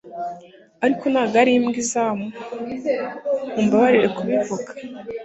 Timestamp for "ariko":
0.85-1.03